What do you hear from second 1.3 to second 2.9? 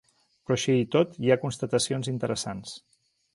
ha constatacions interessants.